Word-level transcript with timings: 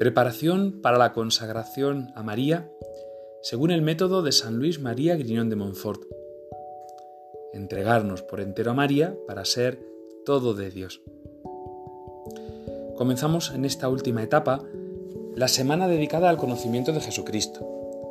Preparación 0.00 0.80
para 0.80 0.96
la 0.96 1.12
consagración 1.12 2.10
a 2.14 2.22
María 2.22 2.70
según 3.42 3.70
el 3.70 3.82
método 3.82 4.22
de 4.22 4.32
San 4.32 4.56
Luis 4.56 4.80
María 4.80 5.14
Griñón 5.14 5.50
de 5.50 5.56
Montfort. 5.56 6.04
Entregarnos 7.52 8.22
por 8.22 8.40
entero 8.40 8.70
a 8.70 8.74
María 8.74 9.14
para 9.26 9.44
ser 9.44 9.78
todo 10.24 10.54
de 10.54 10.70
Dios. 10.70 11.02
Comenzamos 12.96 13.52
en 13.54 13.66
esta 13.66 13.90
última 13.90 14.22
etapa 14.22 14.62
la 15.36 15.48
semana 15.48 15.86
dedicada 15.86 16.30
al 16.30 16.38
conocimiento 16.38 16.92
de 16.92 17.00
Jesucristo. 17.02 17.60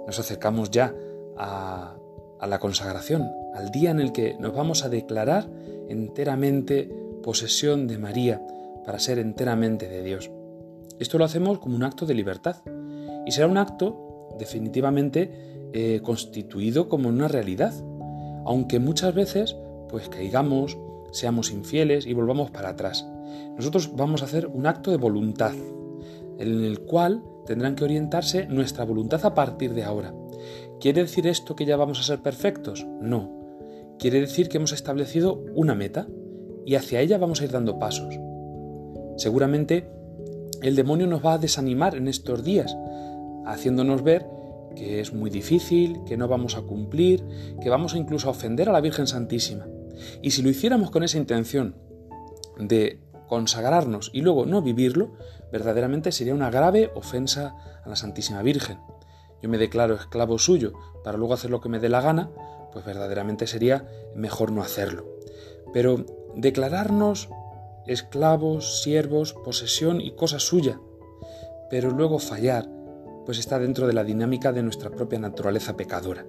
Nos 0.05 0.19
acercamos 0.19 0.69
ya 0.69 0.93
a, 1.39 1.97
a 2.39 2.45
la 2.45 2.59
consagración, 2.59 3.31
al 3.55 3.71
día 3.71 3.89
en 3.89 3.99
el 3.99 4.11
que 4.11 4.35
nos 4.39 4.53
vamos 4.53 4.85
a 4.85 4.89
declarar 4.89 5.49
enteramente 5.87 6.87
posesión 7.23 7.87
de 7.87 7.97
María 7.97 8.45
para 8.85 8.99
ser 8.99 9.17
enteramente 9.17 9.89
de 9.89 10.03
Dios. 10.03 10.29
Esto 10.99 11.17
lo 11.17 11.25
hacemos 11.25 11.59
como 11.59 11.75
un 11.75 11.83
acto 11.83 12.05
de 12.05 12.13
libertad 12.13 12.57
y 13.25 13.31
será 13.31 13.47
un 13.47 13.57
acto 13.57 14.35
definitivamente 14.37 15.31
eh, 15.73 16.01
constituido 16.03 16.89
como 16.89 17.09
una 17.09 17.27
realidad, 17.27 17.73
aunque 18.45 18.79
muchas 18.79 19.13
veces 19.13 19.55
pues 19.87 20.09
caigamos, 20.09 20.77
seamos 21.11 21.51
infieles 21.51 22.05
y 22.05 22.13
volvamos 22.13 22.51
para 22.51 22.69
atrás. 22.69 23.07
Nosotros 23.55 23.91
vamos 23.95 24.21
a 24.21 24.25
hacer 24.25 24.47
un 24.47 24.67
acto 24.67 24.91
de 24.91 24.97
voluntad, 24.97 25.53
en 26.37 26.63
el 26.63 26.81
cual 26.81 27.23
tendrán 27.45 27.75
que 27.75 27.83
orientarse 27.83 28.45
nuestra 28.47 28.85
voluntad 28.85 29.25
a 29.25 29.33
partir 29.33 29.73
de 29.73 29.83
ahora. 29.83 30.13
¿Quiere 30.79 31.01
decir 31.01 31.27
esto 31.27 31.55
que 31.55 31.65
ya 31.65 31.77
vamos 31.77 31.99
a 31.99 32.03
ser 32.03 32.21
perfectos? 32.21 32.85
No. 33.01 33.37
Quiere 33.99 34.21
decir 34.21 34.49
que 34.49 34.57
hemos 34.57 34.71
establecido 34.71 35.43
una 35.55 35.75
meta 35.75 36.07
y 36.65 36.75
hacia 36.75 37.01
ella 37.01 37.17
vamos 37.17 37.41
a 37.41 37.45
ir 37.45 37.51
dando 37.51 37.79
pasos. 37.79 38.17
Seguramente 39.17 39.98
el 40.61 40.75
demonio 40.75 41.07
nos 41.07 41.25
va 41.25 41.33
a 41.33 41.37
desanimar 41.37 41.95
en 41.95 42.07
estos 42.07 42.43
días, 42.43 42.75
haciéndonos 43.45 44.03
ver 44.03 44.25
que 44.75 44.99
es 44.99 45.13
muy 45.13 45.29
difícil, 45.29 45.99
que 46.05 46.17
no 46.17 46.27
vamos 46.27 46.55
a 46.55 46.61
cumplir, 46.61 47.25
que 47.61 47.69
vamos 47.69 47.95
incluso 47.95 48.27
a 48.27 48.31
ofender 48.31 48.69
a 48.69 48.71
la 48.71 48.81
Virgen 48.81 49.07
Santísima. 49.07 49.67
Y 50.21 50.31
si 50.31 50.41
lo 50.41 50.49
hiciéramos 50.49 50.91
con 50.91 51.03
esa 51.03 51.17
intención 51.17 51.75
de 52.57 53.01
consagrarnos 53.27 54.11
y 54.13 54.21
luego 54.21 54.45
no 54.45 54.61
vivirlo, 54.61 55.13
verdaderamente 55.51 56.11
sería 56.11 56.33
una 56.33 56.49
grave 56.49 56.91
ofensa 56.95 57.55
a 57.83 57.89
la 57.89 57.95
Santísima 57.95 58.41
Virgen. 58.41 58.79
Yo 59.41 59.49
me 59.49 59.57
declaro 59.57 59.95
esclavo 59.95 60.37
suyo 60.37 60.73
para 61.03 61.17
luego 61.17 61.33
hacer 61.33 61.49
lo 61.49 61.61
que 61.61 61.69
me 61.69 61.79
dé 61.79 61.89
la 61.89 62.01
gana, 62.01 62.31
pues 62.71 62.85
verdaderamente 62.85 63.47
sería 63.47 63.87
mejor 64.15 64.51
no 64.51 64.61
hacerlo. 64.61 65.05
Pero 65.73 66.05
declararnos 66.35 67.29
esclavos, 67.89 68.81
siervos, 68.83 69.33
posesión 69.33 69.99
y 69.99 70.11
cosa 70.11 70.39
suya, 70.39 70.79
pero 71.69 71.89
luego 71.89 72.19
fallar, 72.19 72.69
pues 73.25 73.39
está 73.39 73.59
dentro 73.59 73.87
de 73.87 73.93
la 73.93 74.03
dinámica 74.03 74.51
de 74.53 74.63
nuestra 74.63 74.91
propia 74.91 75.19
naturaleza 75.19 75.75
pecadora. 75.75 76.25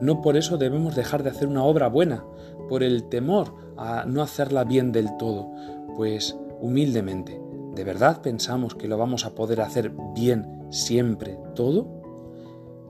No 0.00 0.20
por 0.20 0.36
eso 0.36 0.58
debemos 0.58 0.94
dejar 0.94 1.22
de 1.22 1.30
hacer 1.30 1.48
una 1.48 1.64
obra 1.64 1.88
buena, 1.88 2.24
por 2.68 2.82
el 2.82 3.08
temor 3.08 3.54
a 3.76 4.04
no 4.06 4.22
hacerla 4.22 4.64
bien 4.64 4.92
del 4.92 5.16
todo, 5.16 5.50
pues 5.96 6.36
humildemente, 6.60 7.40
¿de 7.74 7.84
verdad 7.84 8.20
pensamos 8.20 8.74
que 8.74 8.88
lo 8.88 8.98
vamos 8.98 9.24
a 9.24 9.34
poder 9.34 9.62
hacer 9.62 9.92
bien 10.14 10.66
siempre 10.70 11.38
todo? 11.54 12.02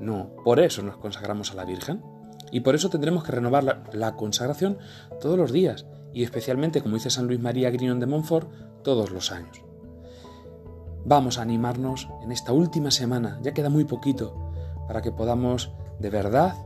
No, 0.00 0.30
por 0.44 0.58
eso 0.58 0.82
nos 0.82 0.96
consagramos 0.96 1.52
a 1.52 1.54
la 1.54 1.64
Virgen. 1.64 2.02
Y 2.50 2.60
por 2.60 2.74
eso 2.74 2.90
tendremos 2.90 3.24
que 3.24 3.32
renovar 3.32 3.64
la, 3.64 3.82
la 3.92 4.14
consagración 4.14 4.78
todos 5.20 5.36
los 5.36 5.50
días, 5.50 5.86
y 6.14 6.22
especialmente, 6.22 6.80
como 6.80 6.94
dice 6.94 7.10
San 7.10 7.26
Luis 7.26 7.40
María 7.40 7.70
Grignon 7.70 8.00
de 8.00 8.06
Montfort, 8.06 8.48
todos 8.82 9.10
los 9.10 9.32
años. 9.32 9.62
Vamos 11.04 11.38
a 11.38 11.42
animarnos 11.42 12.08
en 12.22 12.32
esta 12.32 12.52
última 12.52 12.90
semana, 12.90 13.38
ya 13.42 13.52
queda 13.52 13.68
muy 13.68 13.84
poquito, 13.84 14.52
para 14.86 15.02
que 15.02 15.12
podamos 15.12 15.72
de 15.98 16.10
verdad 16.10 16.56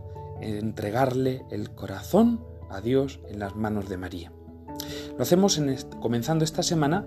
entregarle 0.41 1.45
el 1.51 1.71
corazón 1.75 2.45
a 2.71 2.81
Dios 2.81 3.21
en 3.29 3.41
las 3.41 3.57
manos 3.57 3.89
de 3.89 3.97
María. 3.97 4.33
Lo 5.17 5.23
hacemos 5.23 5.61
comenzando 6.01 6.45
esta 6.45 6.63
semana 6.63 7.07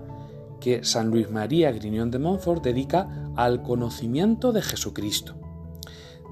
que 0.60 0.84
San 0.84 1.08
Luis 1.08 1.30
María 1.30 1.72
Grignon 1.72 2.10
de 2.10 2.18
Montfort 2.18 2.62
dedica 2.62 3.30
al 3.36 3.62
conocimiento 3.62 4.52
de 4.52 4.62
Jesucristo. 4.62 5.34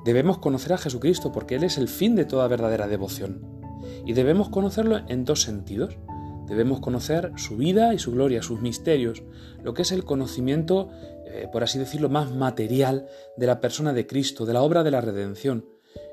Debemos 0.04 0.38
conocer 0.38 0.72
a 0.72 0.78
Jesucristo 0.78 1.32
porque 1.32 1.56
Él 1.56 1.64
es 1.64 1.78
el 1.78 1.88
fin 1.88 2.14
de 2.14 2.24
toda 2.24 2.48
verdadera 2.48 2.86
devoción. 2.88 3.59
Y 4.06 4.12
debemos 4.12 4.48
conocerlo 4.48 5.00
en 5.08 5.24
dos 5.24 5.42
sentidos. 5.42 5.96
Debemos 6.46 6.80
conocer 6.80 7.32
su 7.36 7.56
vida 7.56 7.94
y 7.94 7.98
su 7.98 8.10
gloria, 8.12 8.42
sus 8.42 8.60
misterios, 8.60 9.22
lo 9.62 9.72
que 9.72 9.82
es 9.82 9.92
el 9.92 10.04
conocimiento, 10.04 10.90
eh, 11.26 11.48
por 11.52 11.62
así 11.62 11.78
decirlo, 11.78 12.08
más 12.08 12.32
material 12.32 13.06
de 13.36 13.46
la 13.46 13.60
persona 13.60 13.92
de 13.92 14.06
Cristo, 14.06 14.46
de 14.46 14.54
la 14.54 14.62
obra 14.62 14.82
de 14.82 14.90
la 14.90 15.00
redención. 15.00 15.64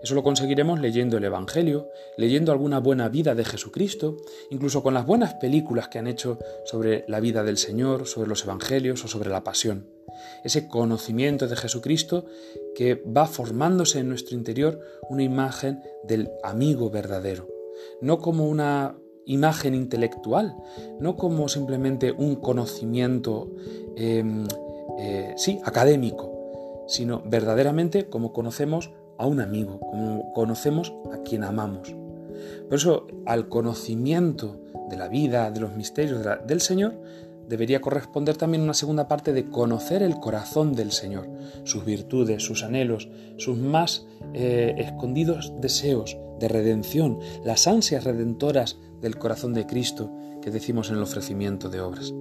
Eso 0.01 0.13
lo 0.13 0.23
conseguiremos 0.23 0.79
leyendo 0.79 1.17
el 1.17 1.23
Evangelio, 1.23 1.89
leyendo 2.17 2.51
alguna 2.51 2.79
buena 2.79 3.09
vida 3.09 3.33
de 3.33 3.45
Jesucristo, 3.45 4.17
incluso 4.51 4.83
con 4.83 4.93
las 4.93 5.05
buenas 5.05 5.35
películas 5.35 5.87
que 5.87 5.99
han 5.99 6.07
hecho 6.07 6.37
sobre 6.65 7.03
la 7.07 7.19
vida 7.19 7.43
del 7.43 7.57
Señor, 7.57 8.07
sobre 8.07 8.29
los 8.29 8.43
Evangelios 8.43 9.03
o 9.03 9.07
sobre 9.07 9.31
la 9.31 9.43
pasión. 9.43 9.89
Ese 10.43 10.67
conocimiento 10.67 11.47
de 11.47 11.55
Jesucristo 11.55 12.25
que 12.75 12.95
va 12.95 13.25
formándose 13.25 13.99
en 13.99 14.09
nuestro 14.09 14.35
interior 14.35 14.79
una 15.09 15.23
imagen 15.23 15.81
del 16.03 16.29
amigo 16.43 16.89
verdadero 16.89 17.56
no 18.01 18.19
como 18.19 18.47
una 18.47 18.97
imagen 19.25 19.75
intelectual, 19.75 20.55
no 20.99 21.15
como 21.15 21.49
simplemente 21.49 22.11
un 22.11 22.35
conocimiento, 22.35 23.51
em, 23.95 24.47
eh, 24.99 25.33
sí, 25.37 25.59
académico, 25.63 26.85
sino 26.87 27.21
verdaderamente 27.25 28.09
como 28.09 28.31
conocemos 28.31 28.91
a 29.17 29.25
un 29.25 29.41
amigo, 29.41 29.79
como 29.79 30.31
conocemos 30.31 30.93
a 31.11 31.17
quien 31.23 31.43
amamos. 31.43 31.95
Por 32.69 32.75
eso, 32.75 33.07
al 33.25 33.49
conocimiento 33.49 34.59
de 34.89 34.97
la 34.97 35.07
vida, 35.09 35.51
de 35.51 35.59
los 35.59 35.75
misterios 35.75 36.25
del 36.45 36.61
Señor, 36.61 36.95
debería 37.47 37.81
corresponder 37.81 38.37
también 38.37 38.63
una 38.63 38.73
segunda 38.73 39.07
parte 39.07 39.33
de 39.33 39.45
conocer 39.45 40.03
el 40.03 40.19
corazón 40.19 40.73
del 40.75 40.91
Señor, 40.91 41.29
sus 41.63 41.85
virtudes, 41.85 42.43
sus 42.43 42.63
anhelos, 42.63 43.09
sus 43.37 43.57
más 43.57 44.05
eh, 44.33 44.75
escondidos 44.77 45.53
deseos, 45.59 46.17
de 46.39 46.47
redención, 46.47 47.19
las 47.43 47.67
ansias 47.67 48.03
redentoras 48.03 48.77
del 49.01 49.17
corazón 49.17 49.53
de 49.53 49.65
Cristo 49.65 50.11
que 50.41 50.51
decimos 50.51 50.89
en 50.89 50.97
el 50.97 51.03
ofrecimiento 51.03 51.69
de 51.69 51.81
obras. 51.81 52.13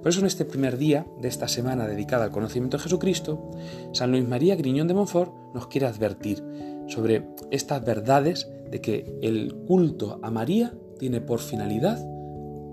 Por 0.00 0.10
eso 0.10 0.20
en 0.20 0.26
este 0.26 0.44
primer 0.44 0.78
día 0.78 1.06
de 1.20 1.28
esta 1.28 1.48
semana 1.48 1.86
dedicada 1.86 2.24
al 2.24 2.30
conocimiento 2.30 2.76
de 2.76 2.84
Jesucristo, 2.84 3.50
San 3.92 4.12
Luis 4.12 4.26
María 4.26 4.56
Griñón 4.56 4.86
de 4.86 4.94
Montfort 4.94 5.32
nos 5.54 5.66
quiere 5.66 5.86
advertir 5.86 6.44
sobre 6.86 7.28
estas 7.50 7.84
verdades 7.84 8.48
de 8.70 8.80
que 8.80 9.18
el 9.22 9.54
culto 9.66 10.20
a 10.22 10.30
María 10.30 10.74
tiene 10.98 11.20
por 11.20 11.40
finalidad 11.40 11.98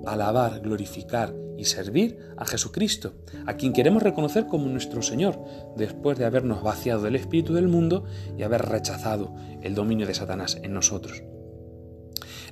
alabar, 0.05 0.59
glorificar 0.59 1.33
y 1.57 1.65
servir 1.65 2.17
a 2.37 2.45
Jesucristo, 2.45 3.13
a 3.45 3.55
quien 3.55 3.73
queremos 3.73 4.03
reconocer 4.03 4.47
como 4.47 4.67
nuestro 4.67 5.01
Señor, 5.01 5.39
después 5.75 6.17
de 6.17 6.25
habernos 6.25 6.63
vaciado 6.63 7.01
del 7.01 7.15
espíritu 7.15 7.53
del 7.53 7.67
mundo 7.67 8.05
y 8.37 8.43
haber 8.43 8.63
rechazado 8.63 9.33
el 9.61 9.75
dominio 9.75 10.07
de 10.07 10.13
Satanás 10.13 10.59
en 10.61 10.73
nosotros. 10.73 11.23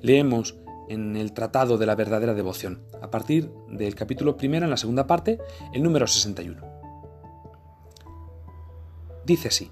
Leemos 0.01 0.55
en 0.89 1.15
el 1.15 1.33
Tratado 1.33 1.77
de 1.77 1.85
la 1.85 1.95
Verdadera 1.95 2.33
Devoción, 2.33 2.83
a 3.01 3.09
partir 3.09 3.51
del 3.69 3.95
capítulo 3.95 4.35
primero, 4.35 4.65
en 4.65 4.71
la 4.71 4.77
segunda 4.77 5.07
parte, 5.07 5.39
el 5.73 5.83
número 5.83 6.05
61. 6.07 6.61
Dice 9.25 9.47
así, 9.47 9.71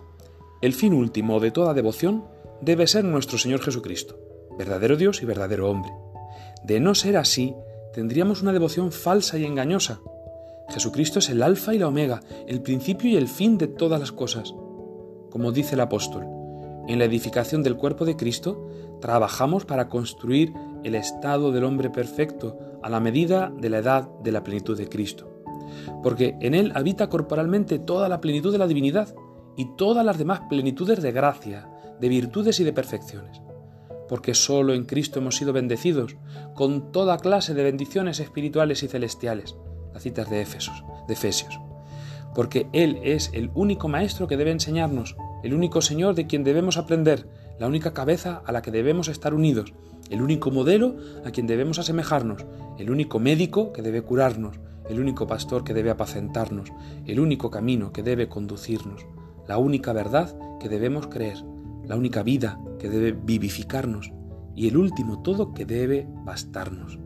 el 0.62 0.74
fin 0.74 0.94
último 0.94 1.40
de 1.40 1.52
toda 1.52 1.74
devoción 1.74 2.26
debe 2.62 2.88
ser 2.88 3.04
nuestro 3.04 3.38
Señor 3.38 3.62
Jesucristo, 3.62 4.18
verdadero 4.58 4.98
Dios 4.98 5.22
y 5.22 5.26
verdadero 5.26 5.70
hombre. 5.70 5.92
De 6.64 6.80
no 6.80 6.96
ser 6.96 7.18
así, 7.18 7.56
tendríamos 8.00 8.42
una 8.42 8.54
devoción 8.54 8.94
falsa 8.94 9.38
y 9.38 9.44
engañosa. 9.44 10.00
Jesucristo 10.70 11.20
es 11.20 11.28
el 11.28 11.44
alfa 11.44 11.74
y 11.74 11.80
la 11.80 11.90
omega, 11.90 12.22
el 12.48 12.62
principio 12.62 13.10
y 13.10 13.18
el 13.18 13.28
fin 13.28 13.58
de 13.58 13.68
todas 13.68 14.00
las 14.00 14.14
cosas. 14.14 14.56
Como 15.30 15.52
dice 15.52 15.76
el 15.76 15.82
apóstol, 15.82 16.26
en 16.88 16.98
la 16.98 17.04
edificación 17.04 17.62
del 17.62 17.76
cuerpo 17.76 18.06
de 18.06 18.16
Cristo 18.16 18.70
trabajamos 19.02 19.66
para 19.66 19.90
construir 19.90 20.54
el 20.86 20.96
estado 20.96 21.52
del 21.52 21.66
hombre 21.66 21.90
perfecto 21.90 22.58
a 22.82 22.88
la 22.88 23.02
medida 23.02 23.52
de 23.60 23.70
la 23.70 23.80
edad 23.80 24.08
de 24.24 24.32
la 24.32 24.46
plenitud 24.46 24.78
de 24.78 24.88
Cristo. 24.88 25.44
Porque 26.02 26.38
en 26.40 26.54
Él 26.54 26.72
habita 26.76 27.10
corporalmente 27.10 27.80
toda 27.80 28.08
la 28.08 28.22
plenitud 28.22 28.54
de 28.54 28.60
la 28.60 28.68
divinidad 28.68 29.14
y 29.58 29.76
todas 29.76 30.06
las 30.06 30.18
demás 30.18 30.40
plenitudes 30.50 31.02
de 31.02 31.12
gracia, 31.12 31.70
de 32.00 32.08
virtudes 32.08 32.62
y 32.62 32.64
de 32.64 32.72
perfecciones 32.72 33.42
porque 34.10 34.34
solo 34.34 34.74
en 34.74 34.86
Cristo 34.86 35.20
hemos 35.20 35.38
sido 35.38 35.54
bendecidos 35.54 36.18
con 36.56 36.92
toda 36.92 37.20
clase 37.20 37.54
de 37.54 37.64
bendiciones 37.64 38.20
espirituales 38.20 38.84
y 38.84 38.88
celestiales. 38.88 39.56
Las 39.94 40.04
citas 40.04 40.30
de 40.30 40.38
de 40.38 41.14
Efesios. 41.14 41.60
Porque 42.36 42.68
Él 42.74 43.00
es 43.04 43.32
el 43.34 43.52
único 43.54 43.88
maestro 43.88 44.28
que 44.28 44.38
debe 44.38 44.52
enseñarnos, 44.52 45.16
el 45.44 45.54
único 45.54 45.82
Señor 45.82 46.16
de 46.16 46.28
quien 46.28 46.44
debemos 46.44 46.78
aprender, 46.78 47.28
la 47.60 47.68
única 47.68 47.94
cabeza 47.94 48.42
a 48.46 48.52
la 48.52 48.62
que 48.62 48.72
debemos 48.72 49.08
estar 49.08 49.34
unidos, 49.34 49.74
el 50.10 50.22
único 50.22 50.52
modelo 50.52 50.96
a 51.26 51.32
quien 51.32 51.48
debemos 51.48 51.80
asemejarnos, 51.80 52.46
el 52.78 52.90
único 52.90 53.20
médico 53.20 53.74
que 53.74 53.82
debe 53.82 54.02
curarnos, 54.02 54.60
el 54.90 55.00
único 55.00 55.28
pastor 55.28 55.64
que 55.64 55.74
debe 55.74 55.92
apacentarnos, 55.92 56.72
el 57.06 57.20
único 57.20 57.52
camino 57.52 57.92
que 57.92 58.04
debe 58.04 58.28
conducirnos, 58.28 59.06
la 59.48 59.58
única 59.58 59.94
verdad 59.94 60.36
que 60.60 60.70
debemos 60.70 61.08
creer, 61.08 61.38
la 61.90 61.98
única 61.98 62.24
vida 62.24 62.62
que 62.78 62.88
debe 62.88 63.12
vivificarnos 63.12 64.14
y 64.56 64.68
el 64.68 64.78
último 64.78 65.24
todo 65.24 65.54
que 65.54 65.66
debe 65.66 66.08
bastarnos. 66.24 67.00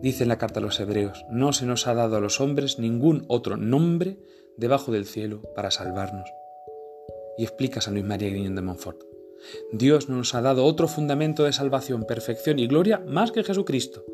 Dice 0.00 0.22
en 0.22 0.28
la 0.28 0.38
carta 0.38 0.60
a 0.60 0.62
los 0.62 0.78
hebreos, 0.78 1.24
no 1.30 1.52
se 1.52 1.66
nos 1.66 1.86
ha 1.88 1.94
dado 1.94 2.16
a 2.16 2.20
los 2.20 2.40
hombres 2.40 2.78
ningún 2.78 3.24
otro 3.26 3.56
nombre 3.56 4.20
debajo 4.56 4.92
del 4.92 5.04
cielo 5.04 5.42
para 5.56 5.72
salvarnos. 5.72 6.30
Y 7.36 7.42
explica 7.42 7.80
San 7.80 7.94
Luis 7.94 8.06
María 8.06 8.30
Guiñón 8.30 8.54
de 8.54 8.62
Montfort. 8.62 9.00
Dios 9.72 10.08
no 10.08 10.16
nos 10.16 10.34
ha 10.34 10.40
dado 10.40 10.64
otro 10.64 10.86
fundamento 10.86 11.42
de 11.42 11.52
salvación, 11.52 12.04
perfección 12.04 12.60
y 12.60 12.68
gloria 12.68 13.02
más 13.04 13.32
que 13.32 13.42
Jesucristo. 13.42 14.04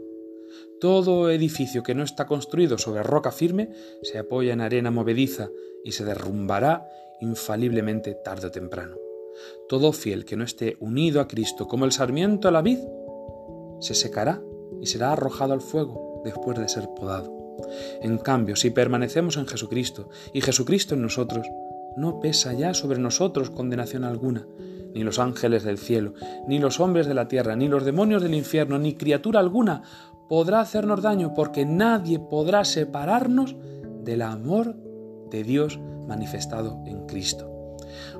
Todo 0.80 1.30
edificio 1.30 1.82
que 1.82 1.94
no 1.94 2.02
está 2.02 2.26
construido 2.26 2.78
sobre 2.78 3.02
roca 3.02 3.32
firme 3.32 3.68
se 4.02 4.18
apoya 4.18 4.54
en 4.54 4.62
arena 4.62 4.90
movediza 4.90 5.50
y 5.84 5.92
se 5.92 6.06
derrumbará 6.06 6.88
infaliblemente 7.20 8.14
tarde 8.14 8.46
o 8.46 8.50
temprano. 8.50 8.96
Todo 9.68 9.92
fiel 9.92 10.24
que 10.24 10.36
no 10.36 10.44
esté 10.44 10.78
unido 10.80 11.20
a 11.20 11.28
Cristo 11.28 11.68
como 11.68 11.84
el 11.84 11.92
sarmiento 11.92 12.48
a 12.48 12.50
la 12.50 12.62
vid, 12.62 12.78
se 13.80 13.94
secará 13.94 14.42
y 14.80 14.86
será 14.86 15.12
arrojado 15.12 15.52
al 15.52 15.60
fuego 15.60 16.22
después 16.24 16.58
de 16.58 16.68
ser 16.68 16.88
podado. 16.96 17.30
En 18.00 18.16
cambio, 18.16 18.56
si 18.56 18.70
permanecemos 18.70 19.36
en 19.36 19.46
Jesucristo 19.46 20.08
y 20.32 20.40
Jesucristo 20.40 20.94
en 20.94 21.02
nosotros, 21.02 21.46
no 21.98 22.20
pesa 22.20 22.54
ya 22.54 22.72
sobre 22.72 22.98
nosotros 22.98 23.50
condenación 23.50 24.04
alguna, 24.04 24.46
ni 24.94 25.04
los 25.04 25.18
ángeles 25.18 25.62
del 25.62 25.76
cielo, 25.76 26.14
ni 26.48 26.58
los 26.58 26.80
hombres 26.80 27.06
de 27.06 27.14
la 27.14 27.28
tierra, 27.28 27.54
ni 27.54 27.68
los 27.68 27.84
demonios 27.84 28.22
del 28.22 28.34
infierno, 28.34 28.78
ni 28.78 28.94
criatura 28.94 29.40
alguna 29.40 29.82
podrá 30.30 30.60
hacernos 30.60 31.02
daño, 31.02 31.34
porque 31.34 31.66
nadie 31.66 32.20
podrá 32.20 32.64
separarnos 32.64 33.56
del 34.04 34.22
amor 34.22 34.76
de 35.28 35.42
Dios 35.42 35.80
manifestado 36.06 36.84
en 36.86 37.04
Cristo. 37.06 37.76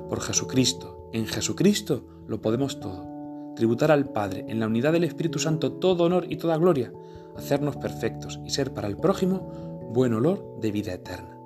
Por 0.09 0.19
Jesucristo, 0.19 1.09
en 1.13 1.25
Jesucristo 1.25 2.05
lo 2.27 2.41
podemos 2.41 2.81
todo. 2.81 3.53
Tributar 3.55 3.91
al 3.91 4.09
Padre 4.11 4.43
en 4.49 4.59
la 4.59 4.67
unidad 4.67 4.91
del 4.91 5.05
Espíritu 5.05 5.39
Santo 5.39 5.71
todo 5.71 6.03
honor 6.03 6.25
y 6.27 6.35
toda 6.35 6.57
gloria, 6.57 6.91
hacernos 7.37 7.77
perfectos 7.77 8.41
y 8.45 8.49
ser 8.49 8.73
para 8.73 8.89
el 8.89 8.97
prójimo 8.97 9.89
buen 9.93 10.13
olor 10.13 10.59
de 10.59 10.71
vida 10.71 10.91
eterna. 10.91 11.37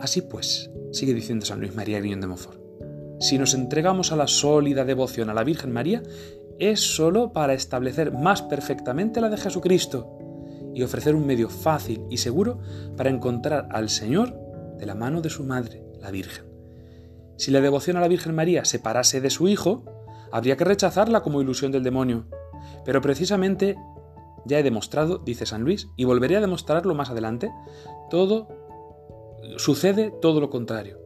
Así 0.00 0.22
pues, 0.22 0.72
sigue 0.90 1.14
diciendo 1.14 1.46
San 1.46 1.60
Luis 1.60 1.76
María 1.76 2.00
Guión 2.00 2.20
de 2.20 2.26
Montfort, 2.26 2.60
si 3.20 3.38
nos 3.38 3.54
entregamos 3.54 4.10
a 4.10 4.16
la 4.16 4.26
sólida 4.26 4.84
devoción 4.84 5.28
a 5.30 5.34
la 5.34 5.44
Virgen 5.44 5.72
María, 5.72 6.02
es 6.60 6.94
sólo 6.94 7.32
para 7.32 7.54
establecer 7.54 8.12
más 8.12 8.42
perfectamente 8.42 9.20
la 9.20 9.30
de 9.30 9.38
Jesucristo 9.38 10.18
y 10.74 10.82
ofrecer 10.82 11.14
un 11.14 11.26
medio 11.26 11.48
fácil 11.48 12.04
y 12.10 12.18
seguro 12.18 12.60
para 12.96 13.10
encontrar 13.10 13.66
al 13.70 13.88
Señor 13.88 14.38
de 14.78 14.86
la 14.86 14.94
mano 14.94 15.22
de 15.22 15.30
su 15.30 15.42
Madre, 15.42 15.82
la 16.00 16.10
Virgen. 16.10 16.44
Si 17.36 17.50
la 17.50 17.62
devoción 17.62 17.96
a 17.96 18.00
la 18.00 18.08
Virgen 18.08 18.34
María 18.34 18.66
separase 18.66 19.22
de 19.22 19.30
su 19.30 19.48
Hijo, 19.48 19.84
habría 20.30 20.58
que 20.58 20.64
rechazarla 20.64 21.22
como 21.22 21.40
ilusión 21.40 21.72
del 21.72 21.82
demonio. 21.82 22.26
Pero 22.84 23.00
precisamente 23.00 23.76
ya 24.44 24.58
he 24.58 24.62
demostrado, 24.62 25.18
dice 25.18 25.46
San 25.46 25.62
Luis, 25.62 25.88
y 25.96 26.04
volveré 26.04 26.36
a 26.36 26.40
demostrarlo 26.40 26.94
más 26.94 27.08
adelante, 27.08 27.50
todo 28.10 28.48
sucede 29.56 30.12
todo 30.20 30.40
lo 30.40 30.50
contrario, 30.50 30.98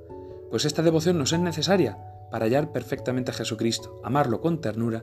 pues 0.50 0.64
esta 0.64 0.82
devoción 0.82 1.16
nos 1.16 1.32
es 1.32 1.38
necesaria 1.38 1.98
para 2.34 2.46
hallar 2.46 2.72
perfectamente 2.72 3.30
a 3.30 3.34
Jesucristo, 3.34 4.00
amarlo 4.02 4.40
con 4.40 4.60
ternura 4.60 5.02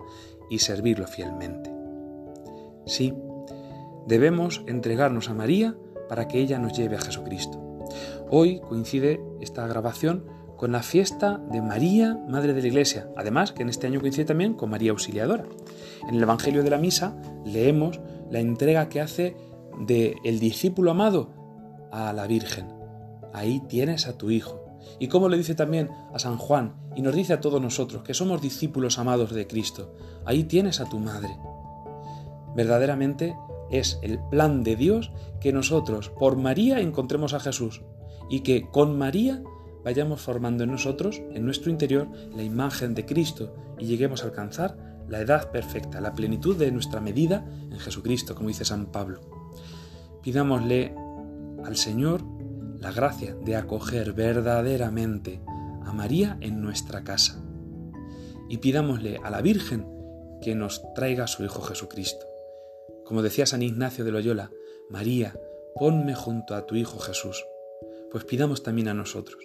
y 0.49 0.59
servirlo 0.59 1.07
fielmente. 1.07 1.73
Sí, 2.85 3.13
debemos 4.05 4.65
entregarnos 4.67 5.29
a 5.29 5.33
María 5.33 5.77
para 6.09 6.27
que 6.27 6.39
ella 6.39 6.59
nos 6.59 6.77
lleve 6.77 6.97
a 6.97 6.99
Jesucristo. 6.99 7.87
Hoy 8.29 8.59
coincide 8.59 9.21
esta 9.39 9.65
grabación 9.65 10.25
con 10.57 10.73
la 10.73 10.83
fiesta 10.83 11.39
de 11.49 11.61
María, 11.61 12.19
Madre 12.27 12.53
de 12.53 12.63
la 12.63 12.67
Iglesia, 12.67 13.09
además 13.15 13.53
que 13.53 13.61
en 13.61 13.69
este 13.69 13.87
año 13.87 14.01
coincide 14.01 14.25
también 14.25 14.53
con 14.53 14.69
María 14.69 14.91
Auxiliadora. 14.91 15.45
En 16.09 16.15
el 16.15 16.23
Evangelio 16.23 16.63
de 16.63 16.69
la 16.69 16.79
Misa 16.79 17.15
leemos 17.45 18.01
la 18.29 18.41
entrega 18.41 18.89
que 18.89 18.99
hace 18.99 19.37
de 19.79 20.17
el 20.25 20.41
discípulo 20.41 20.91
amado 20.91 21.31
a 21.93 22.11
la 22.11 22.27
Virgen, 22.27 22.67
ahí 23.31 23.61
tienes 23.69 24.05
a 24.07 24.17
tu 24.17 24.31
Hijo. 24.31 24.60
Y 24.99 25.07
como 25.07 25.29
le 25.29 25.37
dice 25.37 25.55
también 25.55 25.89
a 26.13 26.19
San 26.19 26.37
Juan, 26.37 26.75
y 26.95 27.01
nos 27.01 27.15
dice 27.15 27.33
a 27.33 27.41
todos 27.41 27.61
nosotros, 27.61 28.03
que 28.03 28.13
somos 28.13 28.41
discípulos 28.41 28.99
amados 28.99 29.33
de 29.33 29.47
Cristo, 29.47 29.95
ahí 30.25 30.43
tienes 30.43 30.79
a 30.79 30.89
tu 30.89 30.99
Madre. 30.99 31.37
Verdaderamente 32.55 33.35
es 33.71 33.99
el 34.01 34.19
plan 34.29 34.63
de 34.63 34.75
Dios 34.75 35.11
que 35.39 35.53
nosotros 35.53 36.09
por 36.09 36.35
María 36.35 36.79
encontremos 36.81 37.33
a 37.33 37.39
Jesús 37.39 37.81
y 38.29 38.41
que 38.41 38.69
con 38.69 38.97
María 38.97 39.41
vayamos 39.83 40.21
formando 40.21 40.63
en 40.63 40.71
nosotros, 40.71 41.21
en 41.33 41.45
nuestro 41.45 41.71
interior, 41.71 42.07
la 42.35 42.43
imagen 42.43 42.93
de 42.93 43.05
Cristo 43.05 43.55
y 43.79 43.85
lleguemos 43.85 44.23
a 44.23 44.27
alcanzar 44.27 44.91
la 45.07 45.19
edad 45.19 45.51
perfecta, 45.51 45.99
la 45.99 46.13
plenitud 46.13 46.55
de 46.55 46.71
nuestra 46.71 47.01
medida 47.01 47.45
en 47.69 47.79
Jesucristo, 47.79 48.35
como 48.35 48.49
dice 48.49 48.65
San 48.65 48.87
Pablo. 48.87 49.21
Pidámosle 50.21 50.93
al 51.65 51.75
Señor 51.75 52.23
la 52.81 52.91
gracia 52.91 53.35
de 53.35 53.55
acoger 53.55 54.13
verdaderamente 54.13 55.39
a 55.83 55.93
María 55.93 56.37
en 56.41 56.61
nuestra 56.61 57.03
casa. 57.03 57.39
Y 58.49 58.57
pidámosle 58.57 59.19
a 59.23 59.29
la 59.29 59.41
Virgen 59.41 59.87
que 60.41 60.55
nos 60.55 60.81
traiga 60.95 61.25
a 61.25 61.27
su 61.27 61.43
Hijo 61.43 61.61
Jesucristo. 61.61 62.25
Como 63.05 63.21
decía 63.21 63.45
San 63.45 63.61
Ignacio 63.61 64.03
de 64.03 64.11
Loyola, 64.11 64.51
María, 64.89 65.39
ponme 65.75 66.15
junto 66.15 66.55
a 66.55 66.65
tu 66.65 66.75
Hijo 66.75 66.99
Jesús. 66.99 67.45
Pues 68.09 68.25
pidamos 68.25 68.63
también 68.63 68.87
a 68.87 68.93
nosotros, 68.93 69.37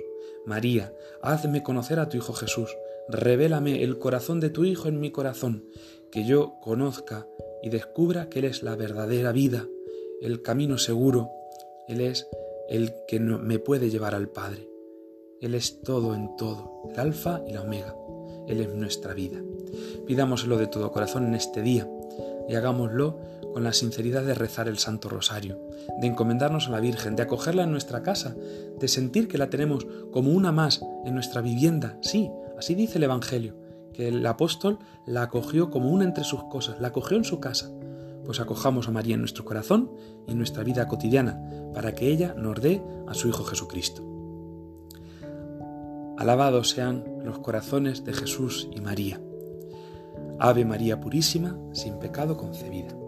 María, 0.47 0.93
hazme 1.23 1.63
conocer 1.63 2.01
a 2.01 2.09
tu 2.09 2.17
Hijo 2.17 2.33
Jesús, 2.33 2.75
revélame 3.09 3.83
el 3.83 3.99
corazón 3.99 4.41
de 4.41 4.51
tu 4.51 4.65
Hijo 4.65 4.89
en 4.89 4.99
mi 4.99 5.11
corazón, 5.11 5.67
que 6.11 6.25
yo 6.25 6.55
conozca 6.63 7.27
y 7.63 7.69
descubra 7.69 8.29
que 8.29 8.41
Él 8.41 8.47
es 8.47 8.63
la 8.63 8.77
verdadera 8.77 9.33
vida, 9.33 9.67
el 10.21 10.43
camino 10.43 10.79
seguro, 10.79 11.31
Él 11.87 12.01
es 12.01 12.29
el 12.69 12.93
que 13.07 13.21
me 13.21 13.59
puede 13.59 13.91
llevar 13.91 14.15
al 14.15 14.29
Padre. 14.29 14.69
Él 15.41 15.55
es 15.55 15.83
todo 15.83 16.15
en 16.15 16.37
todo, 16.37 16.83
el 16.91 16.99
alfa 16.99 17.43
y 17.47 17.53
la 17.53 17.63
omega. 17.63 17.95
Él 18.49 18.61
es 18.61 18.75
nuestra 18.75 19.15
vida. 19.15 19.41
Pidámoslo 20.07 20.57
de 20.57 20.67
todo 20.67 20.93
corazón 20.93 21.27
en 21.27 21.35
este 21.35 21.63
día 21.63 21.89
y 22.49 22.55
hagámoslo 22.55 23.19
con 23.53 23.65
la 23.65 23.73
sinceridad 23.73 24.25
de 24.25 24.35
rezar 24.35 24.69
el 24.69 24.79
Santo 24.79 25.09
Rosario, 25.09 25.61
de 26.01 26.07
encomendarnos 26.07 26.69
a 26.69 26.71
la 26.71 26.81
Virgen, 26.81 27.17
de 27.17 27.23
acogerla 27.23 27.65
en 27.65 27.73
nuestra 27.73 28.03
casa, 28.03 28.37
de 28.79 28.89
sentir 28.89 29.29
que 29.29 29.39
la 29.39 29.51
tenemos 29.51 29.87
como 30.13 30.31
una 30.31 30.53
más 30.53 30.81
en 31.05 31.15
nuestra 31.15 31.41
vivienda. 31.41 31.99
Sí, 32.03 32.31
así 32.59 32.75
dice 32.75 32.99
el 32.99 33.05
Evangelio, 33.05 33.57
que 33.93 34.09
el 34.09 34.25
apóstol 34.27 34.79
la 35.07 35.23
acogió 35.23 35.71
como 35.71 35.91
una 35.91 36.05
entre 36.05 36.25
sus 36.25 36.45
cosas, 36.45 36.81
la 36.81 36.89
acogió 36.89 37.17
en 37.17 37.25
su 37.25 37.41
casa 37.41 37.71
pues 38.27 38.41
acojamos 38.41 38.89
a 38.89 38.91
María 38.91 39.15
en 39.15 39.21
nuestro 39.21 39.45
corazón 39.45 39.91
y 40.27 40.33
en 40.33 40.39
nuestra 40.39 40.65
vida 40.65 40.87
cotidiana, 40.89 41.41
para 41.73 41.95
que 41.95 42.11
ella 42.11 42.35
nos 42.37 42.61
dé 42.61 42.83
a 43.07 43.15
su 43.15 43.29
Hijo 43.29 43.45
Jesucristo. 43.45 44.03
Alabados 46.19 46.71
sean 46.71 47.05
los 47.25 47.39
corazones 47.39 48.05
de 48.05 48.13
Jesús 48.13 48.69
y 48.75 48.81
María. 48.81 49.21
Ave 50.39 50.65
María 50.65 51.01
Purísima, 51.01 51.59
sin 51.73 51.99
pecado 51.99 52.37
concebida. 52.37 53.06